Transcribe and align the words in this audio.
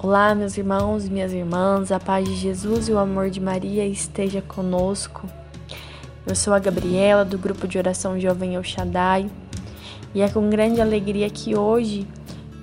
Olá, 0.00 0.32
meus 0.32 0.56
irmãos 0.56 1.06
e 1.06 1.10
minhas 1.10 1.32
irmãs, 1.32 1.90
a 1.90 1.98
paz 1.98 2.24
de 2.24 2.36
Jesus 2.36 2.88
e 2.88 2.92
o 2.92 2.98
amor 2.98 3.30
de 3.30 3.40
Maria 3.40 3.84
esteja 3.84 4.40
conosco. 4.40 5.28
Eu 6.24 6.36
sou 6.36 6.54
a 6.54 6.60
Gabriela, 6.60 7.24
do 7.24 7.36
grupo 7.36 7.66
de 7.66 7.78
oração 7.78 8.18
Jovem 8.18 8.54
El 8.54 8.62
Shaddai, 8.62 9.28
e 10.14 10.20
é 10.20 10.28
com 10.28 10.48
grande 10.48 10.80
alegria 10.80 11.28
que 11.28 11.56
hoje 11.56 12.06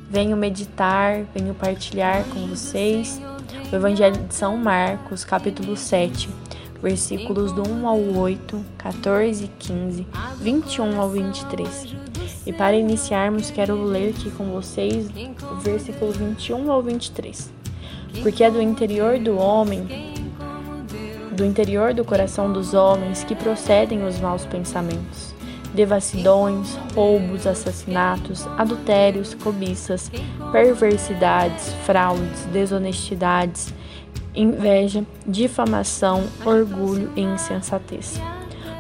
venho 0.10 0.38
meditar, 0.38 1.26
venho 1.36 1.54
partilhar 1.54 2.24
com 2.30 2.48
vocês 2.48 3.22
o 3.70 3.76
Evangelho 3.76 4.16
de 4.28 4.34
São 4.34 4.56
Marcos, 4.56 5.26
capítulo 5.26 5.76
7, 5.76 6.30
versículos 6.82 7.52
do 7.52 7.70
1 7.70 7.86
ao 7.86 8.00
8, 8.00 8.66
14 8.78 9.44
e 9.44 9.48
15, 9.60 10.08
21 10.40 11.02
ao 11.02 11.10
23. 11.10 12.15
E 12.46 12.54
para 12.54 12.76
iniciarmos, 12.76 13.50
quero 13.50 13.82
ler 13.84 14.10
aqui 14.10 14.30
com 14.32 14.46
vocês 14.52 15.10
o 15.52 15.56
versículo 15.56 16.12
21 16.12 16.72
ao 16.72 16.82
23. 16.82 17.52
Porque 18.22 18.44
é 18.44 18.52
do 18.52 18.62
interior 18.62 19.18
do 19.18 19.38
homem, 19.38 20.14
do 21.32 21.44
interior 21.44 21.94
do 21.94 22.06
coração 22.06 22.54
dos 22.54 22.74
homens 22.74 23.24
que 23.24 23.36
procedem 23.36 24.06
os 24.06 24.20
maus 24.20 24.46
pensamentos, 24.46 25.34
devassidões, 25.74 26.78
roubos, 26.94 27.48
assassinatos, 27.48 28.48
adultérios, 28.58 29.34
cobiças, 29.34 30.12
perversidades, 30.52 31.74
fraudes, 31.84 32.46
desonestidades, 32.54 33.74
inveja, 34.36 35.04
difamação, 35.26 36.24
orgulho 36.46 37.12
e 37.16 37.22
insensatez. 37.22 38.20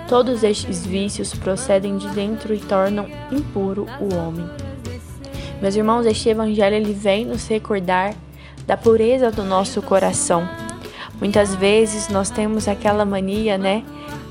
Todos 0.08 0.44
estes 0.44 0.86
vícios 0.86 1.34
procedem 1.34 1.98
de 1.98 2.08
dentro 2.10 2.54
e 2.54 2.60
tornam 2.60 3.08
impuro 3.32 3.88
o 4.00 4.14
homem. 4.14 4.48
Meus 5.60 5.76
irmãos, 5.76 6.06
este 6.06 6.30
evangelho 6.30 6.76
ele 6.76 6.94
vem 6.94 7.26
nos 7.26 7.48
recordar 7.48 8.14
da 8.68 8.78
pureza 8.78 9.32
do 9.32 9.44
nosso 9.44 9.82
coração. 9.82 10.48
Muitas 11.20 11.56
vezes 11.56 12.08
nós 12.08 12.30
temos 12.30 12.68
aquela 12.68 13.04
mania, 13.04 13.58
né, 13.58 13.84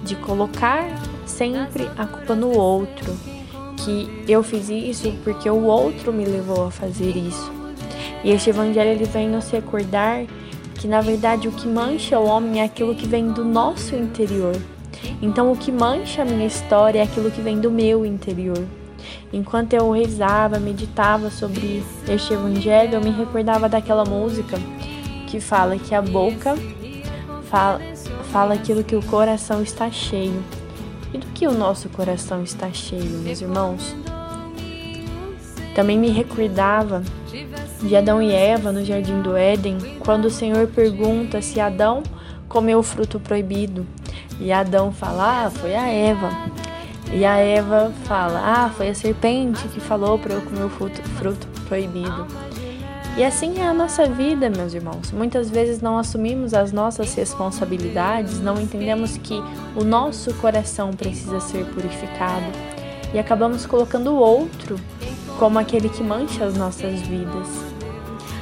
de 0.05 0.15
colocar 0.15 0.85
sempre 1.27 1.91
a 1.99 2.07
culpa 2.07 2.37
no 2.37 2.57
outro, 2.57 3.13
que 3.77 4.09
eu 4.29 4.45
fiz 4.45 4.69
isso 4.69 5.13
porque 5.25 5.51
o 5.51 5.65
outro 5.65 6.13
me 6.13 6.25
levou 6.25 6.67
a 6.67 6.71
fazer 6.71 7.17
isso. 7.17 7.53
E 8.23 8.31
este 8.31 8.51
evangelho 8.51 8.91
ele 8.91 9.07
vem 9.07 9.29
nos 9.29 9.51
recordar 9.51 10.25
que 10.77 10.87
na 10.87 11.01
verdade 11.01 11.49
o 11.49 11.53
que 11.53 11.67
mancha 11.67 12.21
o 12.21 12.27
homem 12.27 12.61
é 12.61 12.65
aquilo 12.65 12.95
que 12.95 13.09
vem 13.09 13.33
do 13.33 13.45
nosso 13.45 13.97
interior 13.97 14.55
então, 15.21 15.51
o 15.51 15.57
que 15.57 15.73
mancha 15.73 16.23
a 16.23 16.25
minha 16.25 16.47
história 16.47 17.01
é 17.01 17.03
aquilo 17.03 17.31
que 17.31 17.41
vem 17.41 17.61
do 17.61 17.71
meu 17.71 18.05
interior. 18.05 18.63
Enquanto 19.33 19.73
eu 19.75 19.91
rezava, 19.91 20.59
meditava 20.59 21.31
sobre 21.31 21.83
este 22.09 22.33
evangelho, 22.33 22.95
eu 22.95 23.01
me 23.01 23.11
recordava 23.11 23.69
daquela 23.69 24.05
música 24.05 24.57
que 25.27 25.41
fala 25.41 25.79
que 25.79 25.95
a 25.95 26.01
boca 26.01 26.57
fala, 27.51 27.81
fala 28.31 28.55
aquilo 28.55 28.85
que 28.85 28.95
o 28.95 29.03
coração 29.03 29.63
está 29.63 29.91
cheio. 29.91 30.43
E 31.13 31.19
do 31.19 31.27
que 31.29 31.47
o 31.47 31.53
nosso 31.53 31.89
coração 31.89 32.43
está 32.43 32.73
cheio, 32.73 33.19
meus 33.21 33.41
irmãos? 33.41 33.95
Também 35.75 35.99
me 35.99 36.11
recordava 36.11 37.03
de 37.83 37.97
Adão 37.97 38.23
e 38.23 38.33
Eva 38.33 38.73
no 38.73 38.85
jardim 38.85 39.21
do 39.21 39.37
Éden, 39.37 39.79
quando 40.01 40.27
o 40.27 40.31
Senhor 40.31 40.69
pergunta 40.69 41.43
se 41.43 41.61
Adão 41.61 42.03
comeu 42.49 42.79
o 42.79 42.83
fruto 42.83 43.19
proibido. 43.19 43.87
E 44.41 44.53
Adão 44.53 44.93
fala: 44.93 45.47
Ah, 45.47 45.51
foi 45.51 45.75
a 45.75 45.89
Eva. 45.89 46.31
E 47.13 47.25
a 47.25 47.37
Eva 47.37 47.93
fala: 48.05 48.41
Ah, 48.45 48.71
foi 48.71 48.89
a 48.89 48.95
serpente 48.95 49.67
que 49.69 49.81
falou 49.81 50.19
para 50.19 50.35
eu 50.35 50.43
comer 50.43 50.65
o 50.65 50.71
fruto, 50.71 51.03
fruto 51.11 51.47
proibido. 51.69 52.27
E 53.17 53.23
assim 53.23 53.61
é 53.61 53.67
a 53.69 53.73
nossa 53.73 54.07
vida, 54.07 54.51
meus 54.51 54.75
irmãos. 54.75 55.13
Muitas 55.13 55.49
vezes 55.49 55.81
não 55.81 55.97
assumimos 55.97 56.53
as 56.53 56.73
nossas 56.73 57.15
responsabilidades, 57.15 58.41
não 58.41 58.61
entendemos 58.61 59.17
que 59.17 59.41
o 59.77 59.85
nosso 59.85 60.35
coração 60.35 60.91
precisa 60.93 61.39
ser 61.39 61.65
purificado 61.67 62.47
e 63.15 63.19
acabamos 63.19 63.65
colocando 63.65 64.11
o 64.11 64.17
outro 64.17 64.77
como 65.39 65.61
aquele 65.61 65.89
que 65.89 66.03
mancha 66.03 66.45
as 66.45 66.57
nossas 66.57 67.01
vidas. 67.03 67.47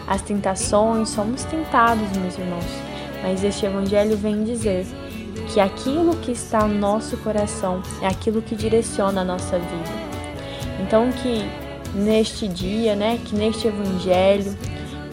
As 0.09 0.23
tentações, 0.23 1.11
somos 1.11 1.45
tentados, 1.45 2.09
meus 2.17 2.39
irmãos, 2.39 2.65
mas 3.23 3.45
este 3.45 3.67
evangelho 3.67 4.17
vem 4.17 4.43
dizer 4.43 4.87
que 5.53 5.61
aquilo 5.61 6.17
que 6.17 6.33
está 6.33 6.67
no 6.67 6.79
nosso 6.79 7.17
coração 7.19 7.83
é 8.01 8.07
aquilo 8.07 8.43
que 8.43 8.55
direciona 8.55 9.21
a 9.21 9.25
nossa 9.25 9.59
vida. 9.59 10.13
Então 10.81 11.11
que 11.13 11.45
neste 11.95 12.49
dia, 12.49 12.97
né, 12.97 13.19
que 13.25 13.35
neste 13.35 13.69
evangelho, 13.69 14.57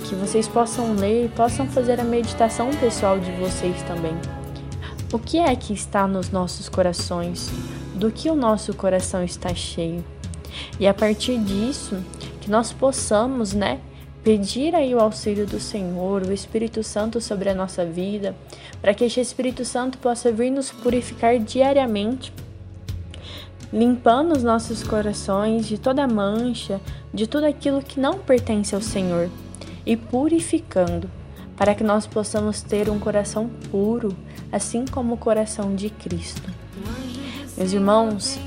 que 0.06 0.16
vocês 0.16 0.48
possam 0.48 0.94
ler 0.94 1.26
e 1.26 1.30
possam 1.30 1.68
fazer 1.68 2.00
a 2.00 2.04
meditação 2.04 2.72
pessoal 2.72 3.20
de 3.20 3.32
vocês 3.34 3.82
também. 3.84 4.16
O 5.12 5.20
que 5.20 5.38
é 5.38 5.56
que 5.56 5.74
está 5.74 6.08
nos 6.08 6.32
nossos 6.32 6.70
corações? 6.70 7.50
Do 7.96 8.12
que 8.12 8.30
o 8.30 8.36
nosso 8.36 8.74
coração 8.74 9.24
está 9.24 9.54
cheio? 9.54 10.04
E 10.80 10.88
a 10.88 10.94
partir 10.94 11.38
disso, 11.40 11.98
que 12.42 12.50
nós 12.50 12.72
possamos, 12.72 13.54
né, 13.54 13.80
pedir 14.24 14.76
aí 14.76 14.94
o 14.94 15.00
auxílio 15.00 15.46
do 15.46 15.60
Senhor, 15.60 16.24
o 16.24 16.34
Espírito 16.34 16.84
Santo 16.84 17.22
sobre 17.22 17.50
a 17.50 17.56
nossa 17.56 17.86
vida, 17.86 18.36
para 18.82 18.94
que 18.94 19.04
este 19.06 19.20
Espírito 19.20 19.64
Santo 19.64 19.98
possa 19.98 20.32
vir 20.32 20.52
nos 20.52 20.72
purificar 20.72 21.40
diariamente, 21.40 22.34
limpando 23.72 24.34
os 24.34 24.44
nossos 24.44 24.84
corações 24.84 25.68
de 25.68 25.78
toda 25.78 26.08
mancha, 26.08 26.82
de 27.14 27.28
tudo 27.28 27.46
aquilo 27.46 27.82
que 27.82 28.00
não 28.00 28.20
pertence 28.20 28.76
ao 28.76 28.82
Senhor 28.82 29.30
e 29.86 29.96
purificando, 29.96 31.10
para 31.56 31.76
que 31.76 31.84
nós 31.84 32.08
possamos 32.08 32.62
ter 32.62 32.90
um 32.90 33.00
coração 33.00 33.50
puro, 33.72 34.16
assim 34.52 34.86
como 34.86 35.14
o 35.14 35.18
coração 35.18 35.76
de 35.76 35.90
Cristo. 35.90 36.50
Meus 37.58 37.74
irmãos, 37.74 38.40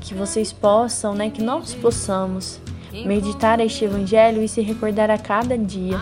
que 0.00 0.14
vocês 0.14 0.52
possam, 0.52 1.14
né, 1.14 1.30
que 1.30 1.42
nós 1.42 1.74
possamos 1.74 2.60
meditar 3.04 3.60
este 3.60 3.84
Evangelho 3.84 4.42
e 4.42 4.48
se 4.48 4.60
recordar 4.60 5.10
a 5.10 5.18
cada 5.18 5.56
dia 5.58 6.00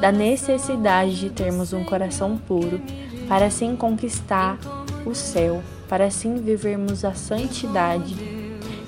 da 0.00 0.10
necessidade 0.10 1.20
de 1.20 1.30
termos 1.30 1.72
um 1.72 1.84
coração 1.84 2.36
puro, 2.36 2.80
para 3.28 3.46
assim 3.46 3.76
conquistar 3.76 4.58
o 5.04 5.14
céu, 5.14 5.62
para 5.88 6.06
assim 6.06 6.36
vivermos 6.36 7.04
a 7.04 7.12
santidade, 7.12 8.14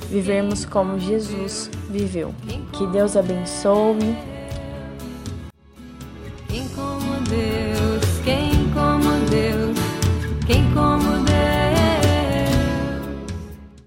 vivermos 0.09 0.65
como 0.65 0.99
Jesus 0.99 1.71
viveu. 1.91 2.35
Que 2.73 2.87
Deus 2.87 3.17
abençoe 3.17 4.32